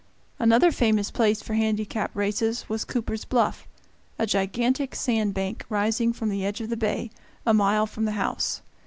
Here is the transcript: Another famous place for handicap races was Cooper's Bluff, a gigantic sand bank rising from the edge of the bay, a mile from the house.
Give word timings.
Another 0.39 0.71
famous 0.71 1.11
place 1.11 1.43
for 1.43 1.53
handicap 1.53 2.09
races 2.15 2.67
was 2.67 2.85
Cooper's 2.85 3.23
Bluff, 3.23 3.67
a 4.17 4.25
gigantic 4.25 4.95
sand 4.95 5.35
bank 5.35 5.63
rising 5.69 6.11
from 6.11 6.29
the 6.29 6.43
edge 6.43 6.59
of 6.59 6.69
the 6.71 6.75
bay, 6.75 7.11
a 7.45 7.53
mile 7.53 7.85
from 7.85 8.05
the 8.05 8.13
house. 8.17 8.63